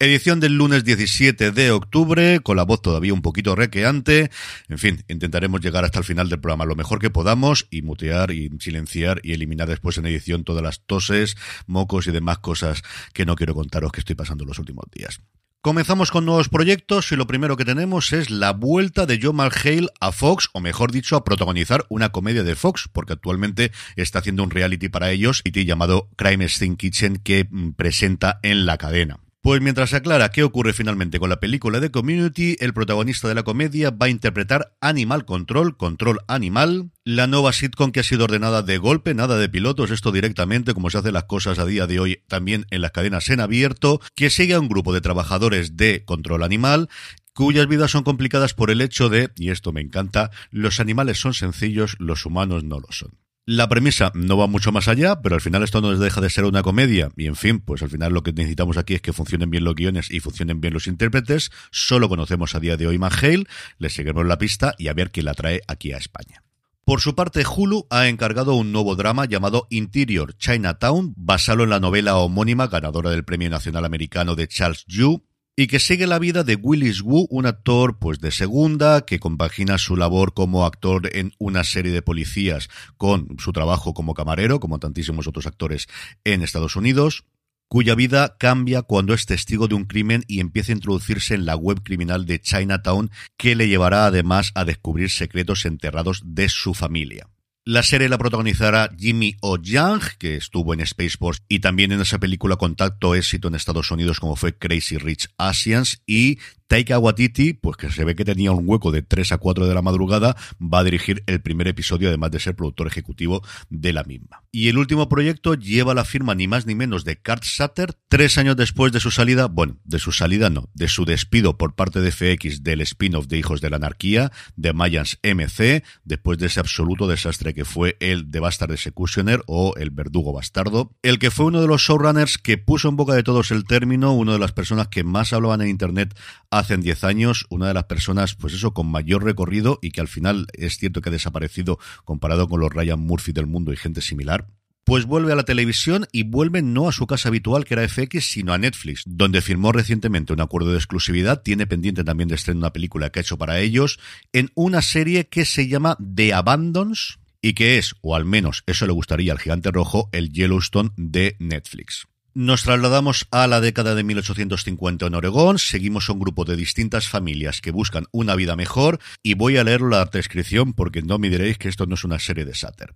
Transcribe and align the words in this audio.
Edición 0.00 0.38
del 0.38 0.54
lunes 0.54 0.84
17 0.84 1.50
de 1.50 1.72
octubre, 1.72 2.38
con 2.38 2.56
la 2.56 2.62
voz 2.62 2.80
todavía 2.80 3.12
un 3.12 3.20
poquito 3.20 3.56
requeante. 3.56 4.30
En 4.68 4.78
fin, 4.78 5.02
intentaremos 5.08 5.60
llegar 5.60 5.84
hasta 5.84 5.98
el 5.98 6.04
final 6.04 6.28
del 6.28 6.38
programa 6.38 6.66
lo 6.66 6.76
mejor 6.76 7.00
que 7.00 7.10
podamos 7.10 7.66
y 7.68 7.82
mutear 7.82 8.30
y 8.30 8.48
silenciar 8.60 9.20
y 9.24 9.32
eliminar 9.32 9.66
después 9.66 9.98
en 9.98 10.06
edición 10.06 10.44
todas 10.44 10.62
las 10.62 10.82
toses, 10.86 11.36
mocos 11.66 12.06
y 12.06 12.12
demás 12.12 12.38
cosas 12.38 12.84
que 13.12 13.26
no 13.26 13.34
quiero 13.34 13.56
contaros 13.56 13.90
que 13.90 13.98
estoy 13.98 14.14
pasando 14.14 14.44
los 14.44 14.60
últimos 14.60 14.84
días. 14.94 15.20
Comenzamos 15.62 16.12
con 16.12 16.24
nuevos 16.24 16.48
proyectos 16.48 17.10
y 17.10 17.16
lo 17.16 17.26
primero 17.26 17.56
que 17.56 17.64
tenemos 17.64 18.12
es 18.12 18.30
la 18.30 18.52
vuelta 18.52 19.04
de 19.04 19.18
Joe 19.20 19.34
Hale 19.36 19.88
a 19.98 20.12
Fox, 20.12 20.48
o 20.52 20.60
mejor 20.60 20.92
dicho, 20.92 21.16
a 21.16 21.24
protagonizar 21.24 21.86
una 21.88 22.10
comedia 22.10 22.44
de 22.44 22.54
Fox, 22.54 22.88
porque 22.92 23.14
actualmente 23.14 23.72
está 23.96 24.20
haciendo 24.20 24.44
un 24.44 24.50
reality 24.50 24.88
para 24.88 25.10
ellos, 25.10 25.42
llamado 25.44 26.08
Crime 26.14 26.48
Scene 26.48 26.76
Kitchen, 26.76 27.16
que 27.16 27.48
mm, 27.50 27.72
presenta 27.72 28.38
en 28.44 28.64
la 28.64 28.78
cadena. 28.78 29.18
Pues 29.40 29.60
mientras 29.60 29.90
se 29.90 29.96
aclara 29.96 30.30
qué 30.30 30.42
ocurre 30.42 30.72
finalmente 30.72 31.20
con 31.20 31.30
la 31.30 31.38
película 31.38 31.78
de 31.78 31.92
Community, 31.92 32.56
el 32.58 32.74
protagonista 32.74 33.28
de 33.28 33.36
la 33.36 33.44
comedia 33.44 33.90
va 33.90 34.06
a 34.06 34.10
interpretar 34.10 34.76
Animal 34.80 35.24
Control, 35.24 35.76
Control 35.76 36.18
Animal, 36.26 36.90
la 37.04 37.28
nueva 37.28 37.52
sitcom 37.52 37.92
que 37.92 38.00
ha 38.00 38.02
sido 38.02 38.24
ordenada 38.24 38.62
de 38.62 38.78
golpe, 38.78 39.14
nada 39.14 39.38
de 39.38 39.48
pilotos, 39.48 39.92
esto 39.92 40.10
directamente, 40.10 40.74
como 40.74 40.90
se 40.90 40.98
hacen 40.98 41.14
las 41.14 41.24
cosas 41.24 41.60
a 41.60 41.66
día 41.66 41.86
de 41.86 42.00
hoy 42.00 42.22
también 42.26 42.66
en 42.70 42.82
las 42.82 42.90
cadenas 42.90 43.28
en 43.30 43.38
abierto, 43.38 44.00
que 44.16 44.28
sigue 44.28 44.54
a 44.54 44.60
un 44.60 44.68
grupo 44.68 44.92
de 44.92 45.00
trabajadores 45.00 45.76
de 45.76 46.04
Control 46.04 46.42
Animal 46.42 46.88
cuyas 47.32 47.68
vidas 47.68 47.92
son 47.92 48.02
complicadas 48.02 48.52
por 48.52 48.68
el 48.68 48.80
hecho 48.80 49.08
de, 49.08 49.30
y 49.36 49.50
esto 49.50 49.72
me 49.72 49.80
encanta, 49.80 50.32
los 50.50 50.80
animales 50.80 51.20
son 51.20 51.34
sencillos, 51.34 51.94
los 52.00 52.26
humanos 52.26 52.64
no 52.64 52.80
lo 52.80 52.88
son. 52.90 53.12
La 53.50 53.66
premisa 53.66 54.12
no 54.14 54.36
va 54.36 54.46
mucho 54.46 54.72
más 54.72 54.88
allá, 54.88 55.22
pero 55.22 55.34
al 55.34 55.40
final 55.40 55.62
esto 55.62 55.80
no 55.80 55.96
deja 55.96 56.20
de 56.20 56.28
ser 56.28 56.44
una 56.44 56.60
comedia. 56.60 57.08
Y 57.16 57.28
en 57.28 57.34
fin, 57.34 57.60
pues 57.60 57.82
al 57.82 57.88
final 57.88 58.12
lo 58.12 58.22
que 58.22 58.30
necesitamos 58.30 58.76
aquí 58.76 58.92
es 58.92 59.00
que 59.00 59.14
funcionen 59.14 59.48
bien 59.48 59.64
los 59.64 59.74
guiones 59.74 60.10
y 60.10 60.20
funcionen 60.20 60.60
bien 60.60 60.74
los 60.74 60.86
intérpretes. 60.86 61.50
Solo 61.70 62.10
conocemos 62.10 62.54
a 62.54 62.60
día 62.60 62.76
de 62.76 62.86
hoy 62.86 63.00
Hale, 63.00 63.46
le 63.78 63.88
seguimos 63.88 64.26
la 64.26 64.36
pista 64.36 64.74
y 64.76 64.88
a 64.88 64.92
ver 64.92 65.10
quién 65.10 65.24
la 65.24 65.32
trae 65.32 65.62
aquí 65.66 65.92
a 65.92 65.96
España. 65.96 66.42
Por 66.84 67.00
su 67.00 67.14
parte, 67.14 67.42
Hulu 67.42 67.86
ha 67.88 68.08
encargado 68.08 68.54
un 68.54 68.70
nuevo 68.70 68.96
drama 68.96 69.24
llamado 69.24 69.66
Interior 69.70 70.36
Chinatown, 70.36 71.14
basado 71.16 71.64
en 71.64 71.70
la 71.70 71.80
novela 71.80 72.16
homónima 72.16 72.66
ganadora 72.66 73.08
del 73.08 73.24
Premio 73.24 73.48
Nacional 73.48 73.86
Americano 73.86 74.36
de 74.36 74.46
Charles 74.46 74.84
Yu, 74.86 75.24
y 75.58 75.66
que 75.66 75.80
sigue 75.80 76.06
la 76.06 76.20
vida 76.20 76.44
de 76.44 76.54
Willis 76.54 77.02
Wu, 77.02 77.26
un 77.30 77.44
actor 77.44 77.98
pues 77.98 78.20
de 78.20 78.30
segunda 78.30 79.04
que 79.04 79.18
compagina 79.18 79.76
su 79.76 79.96
labor 79.96 80.32
como 80.32 80.64
actor 80.64 81.10
en 81.16 81.32
una 81.40 81.64
serie 81.64 81.90
de 81.90 82.00
policías 82.00 82.68
con 82.96 83.26
su 83.40 83.50
trabajo 83.50 83.92
como 83.92 84.14
camarero, 84.14 84.60
como 84.60 84.78
tantísimos 84.78 85.26
otros 85.26 85.48
actores 85.48 85.88
en 86.22 86.42
Estados 86.42 86.76
Unidos 86.76 87.24
cuya 87.66 87.96
vida 87.96 88.36
cambia 88.38 88.82
cuando 88.82 89.14
es 89.14 89.26
testigo 89.26 89.66
de 89.66 89.74
un 89.74 89.86
crimen 89.86 90.22
y 90.28 90.38
empieza 90.38 90.70
a 90.70 90.76
introducirse 90.76 91.34
en 91.34 91.44
la 91.44 91.56
web 91.56 91.82
criminal 91.82 92.24
de 92.24 92.40
Chinatown, 92.40 93.10
que 93.36 93.56
le 93.56 93.66
llevará 93.66 94.06
además 94.06 94.52
a 94.54 94.64
descubrir 94.64 95.10
secretos 95.10 95.66
enterrados 95.66 96.22
de 96.24 96.48
su 96.48 96.72
familia. 96.72 97.28
La 97.70 97.82
serie 97.82 98.08
la 98.08 98.16
protagonizará 98.16 98.88
Jimmy 98.98 99.36
O. 99.42 99.58
Young, 99.58 100.00
que 100.18 100.36
estuvo 100.36 100.72
en 100.72 100.86
Spaceforce 100.86 101.42
y 101.50 101.60
también 101.60 101.92
en 101.92 102.00
esa 102.00 102.18
película 102.18 102.56
contacto 102.56 103.14
éxito 103.14 103.48
en 103.48 103.56
Estados 103.56 103.90
Unidos 103.90 104.20
como 104.20 104.36
fue 104.36 104.56
Crazy 104.56 104.96
Rich 104.96 105.28
Asians 105.36 106.00
y 106.06 106.38
Taika 106.68 106.98
Waititi, 106.98 107.54
pues 107.54 107.78
que 107.78 107.90
se 107.90 108.04
ve 108.04 108.14
que 108.14 108.26
tenía 108.26 108.52
un 108.52 108.68
hueco 108.68 108.92
de 108.92 109.02
3 109.02 109.32
a 109.32 109.38
4 109.38 109.66
de 109.66 109.74
la 109.74 109.80
madrugada, 109.80 110.36
va 110.60 110.80
a 110.80 110.84
dirigir 110.84 111.24
el 111.26 111.40
primer 111.40 111.66
episodio, 111.66 112.08
además 112.08 112.30
de 112.30 112.40
ser 112.40 112.54
productor 112.54 112.86
ejecutivo 112.86 113.42
de 113.70 113.94
la 113.94 114.04
misma. 114.04 114.42
Y 114.52 114.68
el 114.68 114.76
último 114.76 115.08
proyecto 115.08 115.54
lleva 115.54 115.94
la 115.94 116.04
firma 116.04 116.34
ni 116.34 116.46
más 116.46 116.66
ni 116.66 116.74
menos 116.74 117.04
de 117.04 117.16
Kurt 117.16 117.44
Sutter, 117.44 117.94
tres 118.08 118.36
años 118.36 118.56
después 118.56 118.92
de 118.92 119.00
su 119.00 119.10
salida, 119.10 119.46
bueno, 119.46 119.78
de 119.84 119.98
su 119.98 120.12
salida 120.12 120.50
no, 120.50 120.68
de 120.74 120.88
su 120.88 121.06
despido 121.06 121.56
por 121.56 121.74
parte 121.74 122.00
de 122.00 122.12
FX 122.12 122.62
del 122.62 122.82
spin-off 122.82 123.28
de 123.28 123.38
Hijos 123.38 123.62
de 123.62 123.70
la 123.70 123.76
Anarquía, 123.76 124.30
de 124.56 124.74
Mayans 124.74 125.18
MC, 125.22 125.82
después 126.04 126.36
de 126.36 126.46
ese 126.46 126.60
absoluto 126.60 127.08
desastre 127.08 127.54
que 127.54 127.64
fue 127.64 127.96
el 128.00 128.30
The 128.30 128.40
Bastard 128.40 128.72
Executioner 128.72 129.42
o 129.46 129.74
el 129.78 129.90
Verdugo 129.90 130.34
Bastardo, 130.34 130.94
el 131.02 131.18
que 131.18 131.30
fue 131.30 131.46
uno 131.46 131.62
de 131.62 131.66
los 131.66 131.80
showrunners 131.80 132.36
que 132.36 132.58
puso 132.58 132.90
en 132.90 132.96
boca 132.96 133.14
de 133.14 133.22
todos 133.22 133.52
el 133.52 133.64
término, 133.64 134.12
una 134.12 134.34
de 134.34 134.38
las 134.38 134.52
personas 134.52 134.88
que 134.88 135.02
más 135.02 135.32
hablaban 135.32 135.62
en 135.62 135.68
Internet 135.68 136.14
hace 136.58 136.76
10 136.76 137.04
años, 137.04 137.46
una 137.50 137.68
de 137.68 137.74
las 137.74 137.84
personas, 137.84 138.34
pues 138.34 138.54
eso, 138.54 138.72
con 138.74 138.86
mayor 138.90 139.24
recorrido 139.24 139.78
y 139.82 139.90
que 139.90 140.00
al 140.00 140.08
final 140.08 140.46
es 140.52 140.78
cierto 140.78 141.00
que 141.00 141.08
ha 141.08 141.12
desaparecido 141.12 141.78
comparado 142.04 142.48
con 142.48 142.60
los 142.60 142.72
Ryan 142.72 143.00
Murphy 143.00 143.32
del 143.32 143.46
mundo 143.46 143.72
y 143.72 143.76
gente 143.76 144.00
similar, 144.00 144.48
pues 144.88 145.04
vuelve 145.04 145.32
a 145.32 145.36
la 145.36 145.44
televisión 145.44 146.06
y 146.12 146.22
vuelve 146.22 146.62
no 146.62 146.88
a 146.88 146.92
su 146.92 147.06
casa 147.06 147.28
habitual 147.28 147.66
que 147.66 147.74
era 147.74 147.86
FX, 147.86 148.24
sino 148.24 148.54
a 148.54 148.58
Netflix, 148.58 149.02
donde 149.04 149.42
firmó 149.42 149.70
recientemente 149.70 150.32
un 150.32 150.40
acuerdo 150.40 150.70
de 150.70 150.78
exclusividad, 150.78 151.42
tiene 151.42 151.66
pendiente 151.66 152.04
también 152.04 152.28
de 152.28 152.36
estrenar 152.36 152.58
una 152.58 152.72
película 152.72 153.10
que 153.10 153.18
ha 153.18 153.22
hecho 153.22 153.36
para 153.36 153.60
ellos, 153.60 153.98
en 154.32 154.50
una 154.54 154.80
serie 154.80 155.28
que 155.28 155.44
se 155.44 155.68
llama 155.68 155.98
The 156.14 156.32
Abandons 156.32 157.18
y 157.42 157.52
que 157.52 157.76
es, 157.76 157.94
o 158.00 158.16
al 158.16 158.24
menos 158.24 158.64
eso 158.66 158.86
le 158.86 158.92
gustaría 158.92 159.32
al 159.32 159.38
gigante 159.38 159.70
rojo, 159.70 160.08
el 160.12 160.32
Yellowstone 160.32 160.90
de 160.96 161.36
Netflix. 161.38 162.08
Nos 162.40 162.62
trasladamos 162.62 163.26
a 163.32 163.48
la 163.48 163.60
década 163.60 163.96
de 163.96 164.04
1850 164.04 165.06
en 165.06 165.14
Oregón, 165.16 165.58
seguimos 165.58 166.08
a 166.08 166.12
un 166.12 166.20
grupo 166.20 166.44
de 166.44 166.54
distintas 166.54 167.08
familias 167.08 167.60
que 167.60 167.72
buscan 167.72 168.06
una 168.12 168.36
vida 168.36 168.54
mejor 168.54 169.00
y 169.24 169.34
voy 169.34 169.56
a 169.56 169.64
leer 169.64 169.80
la 169.80 170.04
descripción 170.04 170.72
porque 170.72 171.02
no 171.02 171.18
me 171.18 171.30
diréis 171.30 171.58
que 171.58 171.68
esto 171.68 171.86
no 171.86 171.96
es 171.96 172.04
una 172.04 172.20
serie 172.20 172.44
de 172.44 172.54
Satter. 172.54 172.94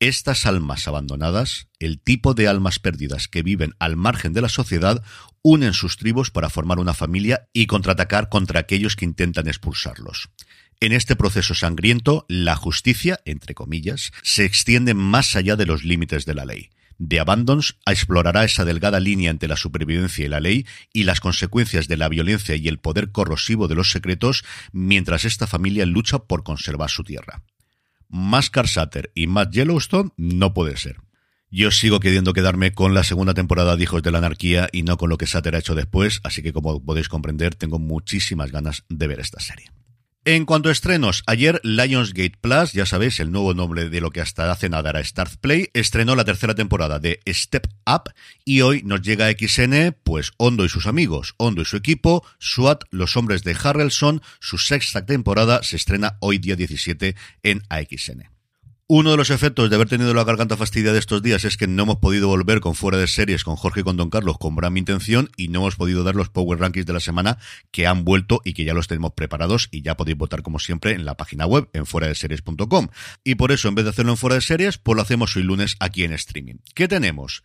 Estas 0.00 0.44
almas 0.44 0.86
abandonadas, 0.86 1.68
el 1.78 1.98
tipo 1.98 2.34
de 2.34 2.46
almas 2.46 2.78
perdidas 2.78 3.26
que 3.26 3.42
viven 3.42 3.72
al 3.78 3.96
margen 3.96 4.34
de 4.34 4.42
la 4.42 4.50
sociedad, 4.50 5.02
unen 5.40 5.72
sus 5.72 5.96
tribus 5.96 6.30
para 6.30 6.50
formar 6.50 6.78
una 6.78 6.92
familia 6.92 7.48
y 7.54 7.64
contraatacar 7.64 8.28
contra 8.28 8.60
aquellos 8.60 8.96
que 8.96 9.06
intentan 9.06 9.48
expulsarlos. 9.48 10.28
En 10.80 10.92
este 10.92 11.16
proceso 11.16 11.54
sangriento, 11.54 12.26
la 12.28 12.54
justicia, 12.54 13.18
entre 13.24 13.54
comillas, 13.54 14.12
se 14.22 14.44
extiende 14.44 14.92
más 14.92 15.36
allá 15.36 15.56
de 15.56 15.64
los 15.64 15.84
límites 15.84 16.26
de 16.26 16.34
la 16.34 16.44
ley. 16.44 16.68
The 16.98 17.20
Abandons 17.20 17.76
explorará 17.86 18.44
esa 18.44 18.64
delgada 18.64 19.00
línea 19.00 19.30
entre 19.30 19.48
la 19.48 19.56
supervivencia 19.56 20.24
y 20.24 20.28
la 20.28 20.40
ley 20.40 20.66
y 20.92 21.04
las 21.04 21.20
consecuencias 21.20 21.88
de 21.88 21.96
la 21.96 22.08
violencia 22.08 22.56
y 22.56 22.68
el 22.68 22.78
poder 22.78 23.12
corrosivo 23.12 23.68
de 23.68 23.74
los 23.74 23.90
secretos 23.90 24.44
mientras 24.72 25.24
esta 25.24 25.46
familia 25.46 25.86
lucha 25.86 26.20
por 26.20 26.44
conservar 26.44 26.90
su 26.90 27.04
tierra. 27.04 27.42
Más 28.08 28.50
Sutter 28.66 29.10
y 29.14 29.26
más 29.26 29.50
Yellowstone 29.50 30.10
no 30.16 30.54
puede 30.54 30.76
ser. 30.76 30.98
Yo 31.50 31.70
sigo 31.70 32.00
queriendo 32.00 32.32
quedarme 32.32 32.72
con 32.72 32.94
la 32.94 33.04
segunda 33.04 33.34
temporada 33.34 33.76
de 33.76 33.82
Hijos 33.84 34.02
de 34.02 34.10
la 34.10 34.18
Anarquía 34.18 34.68
y 34.72 34.82
no 34.82 34.96
con 34.96 35.08
lo 35.08 35.18
que 35.18 35.26
Sutter 35.26 35.54
ha 35.54 35.58
hecho 35.58 35.74
después, 35.74 36.20
así 36.24 36.42
que 36.42 36.52
como 36.52 36.84
podéis 36.84 37.08
comprender 37.08 37.54
tengo 37.54 37.78
muchísimas 37.78 38.50
ganas 38.50 38.84
de 38.88 39.06
ver 39.06 39.20
esta 39.20 39.40
serie. 39.40 39.66
En 40.26 40.46
cuanto 40.46 40.70
a 40.70 40.72
estrenos, 40.72 41.22
ayer 41.26 41.60
Lionsgate 41.64 42.38
Plus, 42.40 42.72
ya 42.72 42.86
sabéis, 42.86 43.20
el 43.20 43.30
nuevo 43.30 43.52
nombre 43.52 43.90
de 43.90 44.00
lo 44.00 44.08
que 44.08 44.22
hasta 44.22 44.50
hace 44.50 44.70
nada 44.70 44.88
era 44.88 45.04
Start 45.04 45.36
Play, 45.36 45.68
estrenó 45.74 46.16
la 46.16 46.24
tercera 46.24 46.54
temporada 46.54 46.98
de 46.98 47.20
Step 47.28 47.66
Up 47.86 48.10
y 48.42 48.62
hoy 48.62 48.82
nos 48.84 49.02
llega 49.02 49.26
a 49.26 49.32
XN, 49.32 49.94
pues 50.02 50.32
Hondo 50.38 50.64
y 50.64 50.70
sus 50.70 50.86
amigos, 50.86 51.34
Hondo 51.36 51.60
y 51.60 51.66
su 51.66 51.76
equipo, 51.76 52.24
SWAT, 52.38 52.84
los 52.90 53.18
hombres 53.18 53.44
de 53.44 53.54
Harrelson, 53.62 54.22
su 54.40 54.56
sexta 54.56 55.04
temporada 55.04 55.62
se 55.62 55.76
estrena 55.76 56.16
hoy 56.20 56.38
día 56.38 56.56
17 56.56 57.14
en 57.42 57.62
AXN. 57.68 58.33
Uno 58.86 59.12
de 59.12 59.16
los 59.16 59.30
efectos 59.30 59.70
de 59.70 59.76
haber 59.76 59.88
tenido 59.88 60.12
la 60.12 60.24
garganta 60.24 60.58
fastidia 60.58 60.92
de 60.92 60.98
estos 60.98 61.22
días 61.22 61.46
es 61.46 61.56
que 61.56 61.66
no 61.66 61.84
hemos 61.84 61.96
podido 62.00 62.28
volver 62.28 62.60
con 62.60 62.74
fuera 62.74 62.98
de 62.98 63.06
series 63.06 63.42
con 63.42 63.56
Jorge 63.56 63.80
y 63.80 63.82
con 63.82 63.96
Don 63.96 64.10
Carlos 64.10 64.36
con 64.36 64.54
gran 64.56 64.76
intención 64.76 65.30
y 65.38 65.48
no 65.48 65.60
hemos 65.60 65.76
podido 65.76 66.04
dar 66.04 66.14
los 66.14 66.28
Power 66.28 66.60
Rankings 66.60 66.84
de 66.84 66.92
la 66.92 67.00
semana 67.00 67.38
que 67.70 67.86
han 67.86 68.04
vuelto 68.04 68.42
y 68.44 68.52
que 68.52 68.64
ya 68.64 68.74
los 68.74 68.86
tenemos 68.86 69.14
preparados 69.14 69.68
y 69.70 69.80
ya 69.80 69.96
podéis 69.96 70.18
votar 70.18 70.42
como 70.42 70.58
siempre 70.58 70.92
en 70.92 71.06
la 71.06 71.16
página 71.16 71.46
web 71.46 71.70
en 71.72 71.86
fuera 71.86 72.08
de 72.08 72.14
series.com. 72.14 72.88
Y 73.24 73.36
por 73.36 73.52
eso 73.52 73.68
en 73.68 73.74
vez 73.74 73.86
de 73.86 73.90
hacerlo 73.90 74.12
en 74.12 74.18
fuera 74.18 74.34
de 74.34 74.42
series, 74.42 74.76
pues 74.76 74.96
lo 74.96 75.00
hacemos 75.00 75.34
hoy 75.34 75.44
lunes 75.44 75.76
aquí 75.80 76.04
en 76.04 76.12
streaming. 76.12 76.56
¿Qué 76.74 76.86
tenemos? 76.86 77.42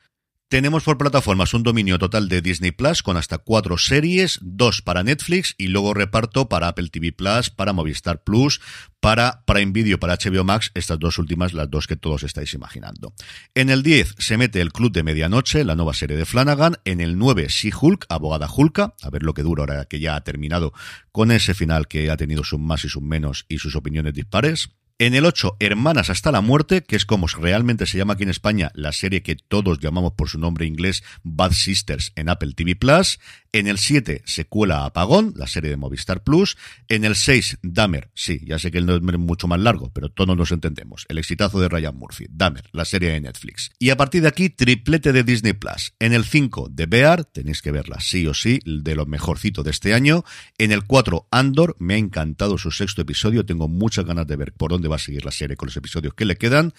Tenemos 0.50 0.84
por 0.84 0.98
plataformas 0.98 1.54
un 1.54 1.62
dominio 1.62 2.00
total 2.00 2.28
de 2.28 2.42
Disney 2.42 2.72
Plus 2.72 3.04
con 3.04 3.18
hasta 3.18 3.38
cuatro 3.38 3.78
series, 3.78 4.40
dos 4.42 4.82
para 4.82 5.04
Netflix 5.04 5.54
y 5.60 5.68
luego 5.68 5.94
reparto 5.94 6.50
para 6.50 6.70
Apple 6.70 6.90
TV 6.90 7.12
Plus, 7.12 7.52
para 7.52 7.72
Movistar 7.72 8.24
Plus, 8.24 8.60
para 9.00 9.44
Prime 9.46 9.72
Video, 9.72 10.00
para 10.00 10.16
HBO 10.16 10.44
Max, 10.44 10.72
estas 10.74 10.98
dos 10.98 11.20
últimas, 11.20 11.54
las 11.54 11.70
dos 11.70 11.86
que 11.86 11.98
todos 11.98 12.24
estáis 12.24 12.52
imaginando. 12.56 13.14
En 13.54 13.70
el 13.70 13.84
10 13.84 14.16
se 14.18 14.38
mete 14.38 14.60
el 14.60 14.74
Club 14.74 14.92
de 14.92 15.04
Medianoche, 15.04 15.64
la 15.64 15.76
nueva 15.76 15.94
serie 15.94 16.18
de 16.18 16.26
Flanagan. 16.26 16.78
En 16.84 17.00
el 17.00 17.20
9, 17.20 17.46
She-Hulk, 17.48 18.08
abogada 18.10 18.50
Hulka, 18.52 18.96
a 19.04 19.10
ver 19.12 19.22
lo 19.22 19.36
que 19.36 19.44
dura 19.44 19.62
ahora 19.62 19.86
que 19.86 20.00
ya 20.00 20.16
ha 20.16 20.24
terminado 20.24 20.74
con 21.12 21.30
ese 21.30 21.54
final 21.54 21.88
que 21.88 22.10
ha 22.10 22.18
tenido 22.18 22.44
sus 22.44 22.60
más 22.60 22.84
y 22.86 22.90
sus 22.90 23.04
menos 23.04 23.46
y 23.50 23.60
sus 23.60 23.76
opiniones 23.76 24.16
dispares. 24.16 24.72
En 25.02 25.16
el 25.16 25.24
8, 25.26 25.56
Hermanas 25.62 26.10
hasta 26.10 26.30
la 26.30 26.42
muerte, 26.42 26.84
que 26.84 26.98
es 26.98 27.06
como 27.06 27.28
realmente 27.28 27.86
se 27.86 27.98
llama 27.98 28.16
aquí 28.16 28.24
en 28.24 28.30
España 28.30 28.70
la 28.74 28.92
serie 28.92 29.24
que 29.24 29.38
todos 29.38 29.80
llamamos 29.80 30.12
por 30.12 30.28
su 30.28 30.38
nombre 30.38 30.66
inglés 30.66 31.06
Bad 31.24 31.54
Sisters 31.54 32.12
en 32.18 32.28
Apple 32.28 32.52
TV 32.54 32.76
Plus. 32.76 33.18
En 33.52 33.66
el 33.66 33.80
7, 33.80 34.22
secuela 34.26 34.86
Apagón, 34.86 35.34
la 35.36 35.48
serie 35.48 35.72
de 35.72 35.76
Movistar 35.76 36.24
Plus. 36.24 36.56
En 36.88 37.04
el 37.04 37.16
6, 37.16 37.58
Dahmer, 37.64 38.12
sí, 38.14 38.42
ya 38.46 38.60
sé 38.60 38.70
que 38.70 38.78
el 38.78 38.86
nombre 38.86 39.18
es 39.18 39.22
mucho 39.22 39.48
más 39.48 39.60
largo, 39.60 39.92
pero 39.92 40.10
todos 40.10 40.38
nos 40.38 40.52
entendemos. 40.52 41.06
El 41.10 41.18
exitazo 41.18 41.60
de 41.60 41.68
Ryan 41.68 41.96
Murphy, 41.96 42.28
Dahmer, 42.30 42.70
la 42.74 42.86
serie 42.86 43.10
de 43.10 43.22
Netflix. 43.22 43.72
Y 43.80 43.90
a 43.90 43.98
partir 43.98 44.22
de 44.22 44.28
aquí, 44.28 44.50
triplete 44.50 45.14
de 45.14 45.24
Disney 45.24 45.54
Plus. 45.54 45.96
En 45.98 46.14
el 46.14 46.26
5, 46.26 46.72
The 46.76 46.86
Bear, 46.86 47.26
tenéis 47.26 47.64
que 47.64 47.72
verla 47.72 48.00
sí 48.00 48.28
o 48.28 48.36
sí, 48.36 48.60
de 48.66 48.96
lo 48.96 49.08
mejorcito 49.08 49.64
de 49.64 49.72
este 49.72 49.96
año. 49.96 50.24
En 50.60 50.72
el 50.72 50.84
4, 50.84 51.28
Andor, 51.32 51.76
me 51.80 51.96
ha 51.96 51.98
encantado 51.98 52.60
su 52.60 52.70
sexto 52.70 53.02
episodio, 53.02 53.48
tengo 53.48 53.68
muchas 53.68 54.06
ganas 54.06 54.28
de 54.28 54.36
ver 54.36 54.54
por 54.54 54.70
dónde 54.70 54.90
va 54.90 54.98
a 54.98 55.00
seguir 55.00 55.26
la 55.26 55.32
serie 55.32 55.56
con 55.56 55.66
los 55.68 55.78
episodios 55.78 56.14
que 56.14 56.26
le 56.26 56.38
quedan. 56.38 56.74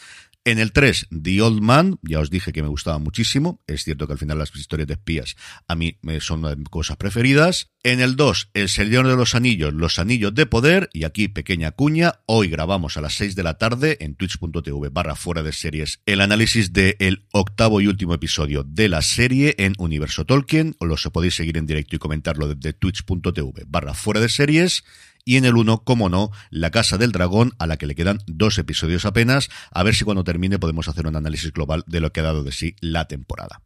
En 0.45 0.59
el 0.59 0.73
3, 0.73 1.09
The 1.23 1.43
Old 1.43 1.61
Man, 1.61 1.99
ya 2.01 2.21
os 2.21 2.31
dije 2.31 2.53
que 2.53 2.63
me 2.63 2.69
gustaba 2.69 2.99
muchísimo. 2.99 3.61
Es 3.67 3.85
cierto 3.85 4.07
que 4.07 4.15
al 4.15 4.19
final 4.19 4.39
las 4.39 4.55
historias 4.57 4.87
de 4.87 4.95
espías 4.95 5.37
a 5.69 5.75
mí 5.75 5.99
son 6.21 6.39
una 6.39 6.49
de 6.51 6.60
cosas 6.65 6.97
preferidas. 6.97 7.71
En 7.83 8.01
el 8.01 8.17
2, 8.17 8.51
El 8.55 8.69
Señor 8.69 9.07
de 9.07 9.17
los 9.17 9.35
Anillos, 9.35 9.73
Los 9.73 9.99
Anillos 9.99 10.35
de 10.35 10.47
Poder. 10.47 10.91
Y 10.93 11.05
aquí, 11.05 11.29
pequeña 11.29 11.71
cuña, 11.71 12.21
hoy 12.27 12.49
grabamos 12.49 12.97
a 12.97 13.01
las 13.01 13.15
6 13.15 13.35
de 13.35 13.43
la 13.43 13.59
tarde 13.59 13.97
en 14.01 14.15
twitch.tv 14.15 14.89
barra 14.91 15.17
fuera 15.17 15.43
de 15.43 15.53
series 15.53 16.01
el 16.07 16.21
análisis 16.21 16.73
del 16.73 17.27
octavo 17.33 17.81
y 17.81 17.87
último 17.87 18.15
episodio 18.15 18.65
de 18.65 18.89
la 18.89 19.03
serie 19.03 19.55
en 19.59 19.75
Universo 19.79 20.25
Tolkien. 20.25 20.77
Os 20.79 21.05
lo 21.05 21.11
podéis 21.11 21.35
seguir 21.35 21.57
en 21.57 21.67
directo 21.67 21.97
y 21.97 21.99
comentarlo 21.99 22.49
desde 22.49 22.73
twitch.tv 22.73 23.65
barra 23.67 23.95
fuera 23.95 24.21
de 24.21 24.29
series 24.29 24.85
y 25.25 25.37
en 25.37 25.45
el 25.45 25.57
1, 25.57 25.85
como 25.85 26.09
no, 26.09 26.31
La 26.51 26.71
Casa 26.71 26.99
del 26.99 27.13
Dragón, 27.13 27.53
a 27.59 27.67
la 27.67 27.77
que 27.77 27.87
le 27.87 27.95
quedan 27.95 28.19
dos 28.27 28.59
episodios 28.59 29.05
apenas, 29.05 29.49
a 29.71 29.83
ver 29.83 29.95
si 29.95 30.05
cuando 30.05 30.25
termine 30.25 30.59
podemos 30.59 30.89
hacer 30.89 31.07
un 31.07 31.17
análisis 31.17 31.53
global 31.53 31.85
de 31.87 32.01
lo 32.01 32.13
que 32.13 32.21
ha 32.21 32.25
dado 32.25 32.43
de 32.43 32.53
sí 32.53 32.77
la 32.81 33.07
temporada. 33.07 33.63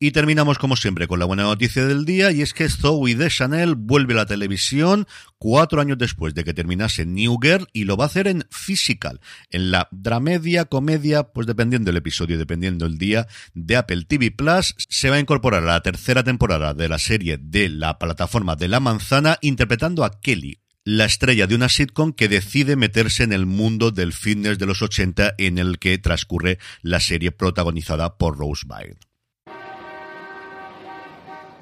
Y 0.00 0.10
terminamos 0.10 0.58
como 0.58 0.76
siempre 0.76 1.06
con 1.06 1.20
la 1.20 1.24
buena 1.24 1.44
noticia 1.44 1.86
del 1.86 2.04
día 2.04 2.32
y 2.32 2.42
es 2.42 2.52
que 2.52 2.68
Zoe 2.68 3.14
de 3.14 3.30
Chanel 3.30 3.76
vuelve 3.76 4.14
a 4.14 4.16
la 4.16 4.26
televisión 4.26 5.06
cuatro 5.38 5.80
años 5.80 5.98
después 5.98 6.34
de 6.34 6.42
que 6.42 6.52
terminase 6.52 7.06
New 7.06 7.38
Girl 7.40 7.68
y 7.72 7.84
lo 7.84 7.96
va 7.96 8.04
a 8.04 8.06
hacer 8.08 8.26
en 8.26 8.44
Physical, 8.50 9.20
en 9.50 9.70
la 9.70 9.88
dramedia, 9.92 10.64
comedia, 10.64 11.22
pues 11.22 11.46
dependiendo 11.46 11.90
del 11.90 11.98
episodio, 11.98 12.38
dependiendo 12.38 12.86
el 12.86 12.98
día 12.98 13.28
de 13.54 13.76
Apple 13.76 14.04
TV 14.04 14.32
Plus, 14.32 14.74
se 14.76 15.10
va 15.10 15.16
a 15.16 15.20
incorporar 15.20 15.62
a 15.62 15.72
la 15.72 15.82
tercera 15.82 16.24
temporada 16.24 16.74
de 16.74 16.88
la 16.88 16.98
serie 16.98 17.38
de 17.40 17.68
la 17.68 17.98
plataforma 17.98 18.56
de 18.56 18.68
la 18.68 18.80
manzana 18.80 19.38
interpretando 19.42 20.04
a 20.04 20.20
Kelly, 20.20 20.58
la 20.84 21.04
estrella 21.04 21.46
de 21.46 21.54
una 21.54 21.68
sitcom 21.68 22.12
que 22.12 22.28
decide 22.28 22.76
meterse 22.76 23.22
en 23.22 23.32
el 23.32 23.46
mundo 23.46 23.90
del 23.90 24.12
fitness 24.12 24.58
de 24.58 24.66
los 24.66 24.82
80 24.82 25.34
en 25.38 25.58
el 25.58 25.78
que 25.78 25.96
transcurre 25.98 26.58
la 26.82 27.00
serie 27.00 27.32
protagonizada 27.32 28.18
por 28.18 28.36
Rose 28.36 28.66
Byrne. 28.66 28.98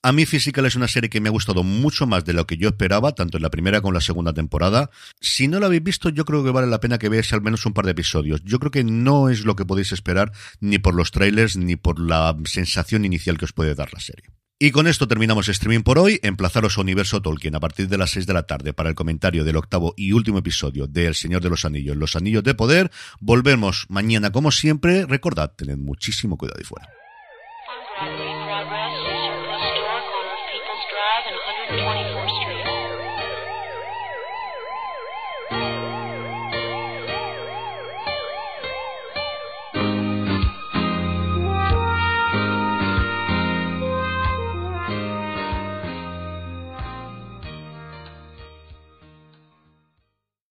A 0.00 0.12
mí 0.12 0.26
Physical 0.26 0.64
es 0.64 0.76
una 0.76 0.86
serie 0.86 1.10
que 1.10 1.20
me 1.20 1.28
ha 1.28 1.32
gustado 1.32 1.64
mucho 1.64 2.06
más 2.06 2.24
de 2.24 2.32
lo 2.32 2.46
que 2.46 2.56
yo 2.56 2.68
esperaba, 2.68 3.16
tanto 3.16 3.36
en 3.36 3.42
la 3.42 3.50
primera 3.50 3.80
como 3.80 3.90
en 3.90 3.94
la 3.94 4.00
segunda 4.00 4.32
temporada. 4.32 4.90
Si 5.20 5.48
no 5.48 5.58
la 5.58 5.66
habéis 5.66 5.82
visto, 5.82 6.08
yo 6.08 6.24
creo 6.24 6.44
que 6.44 6.52
vale 6.52 6.68
la 6.68 6.78
pena 6.78 6.98
que 6.98 7.08
veáis 7.08 7.32
al 7.32 7.42
menos 7.42 7.66
un 7.66 7.72
par 7.72 7.84
de 7.84 7.90
episodios. 7.90 8.40
Yo 8.44 8.60
creo 8.60 8.70
que 8.70 8.84
no 8.84 9.28
es 9.28 9.44
lo 9.44 9.56
que 9.56 9.64
podéis 9.64 9.90
esperar 9.90 10.30
ni 10.60 10.78
por 10.78 10.94
los 10.94 11.10
trailers 11.10 11.56
ni 11.56 11.74
por 11.74 11.98
la 11.98 12.36
sensación 12.44 13.04
inicial 13.04 13.38
que 13.38 13.46
os 13.46 13.52
puede 13.52 13.74
dar 13.74 13.92
la 13.92 13.98
serie. 13.98 14.30
Y 14.60 14.70
con 14.70 14.86
esto 14.86 15.08
terminamos 15.08 15.48
streaming 15.48 15.82
por 15.82 15.98
hoy. 15.98 16.20
Emplazaros 16.22 16.78
a 16.78 16.80
Universo 16.80 17.20
Tolkien 17.20 17.56
a 17.56 17.60
partir 17.60 17.88
de 17.88 17.98
las 17.98 18.10
6 18.10 18.26
de 18.26 18.34
la 18.34 18.44
tarde 18.44 18.72
para 18.72 18.90
el 18.90 18.94
comentario 18.94 19.44
del 19.44 19.56
octavo 19.56 19.94
y 19.96 20.12
último 20.12 20.38
episodio 20.38 20.86
de 20.86 21.06
El 21.06 21.16
Señor 21.16 21.42
de 21.42 21.50
los 21.50 21.64
Anillos, 21.64 21.96
Los 21.96 22.14
Anillos 22.14 22.44
de 22.44 22.54
Poder. 22.54 22.92
Volvemos 23.18 23.86
mañana 23.88 24.30
como 24.30 24.52
siempre. 24.52 25.06
Recordad, 25.06 25.54
tened 25.56 25.76
muchísimo 25.76 26.38
cuidado 26.38 26.60
y 26.60 26.64
fuera. 26.64 26.88